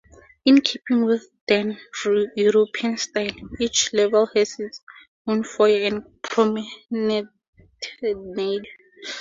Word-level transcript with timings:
In 0.45 0.61
keeping 0.61 1.05
with 1.05 1.27
then 1.47 1.77
European 2.35 2.97
style, 2.97 3.35
each 3.59 3.93
level 3.93 4.25
has 4.35 4.59
its 4.59 4.81
own 5.27 5.43
foyer 5.43 5.83
and 5.85 6.21
promenade. 6.23 7.27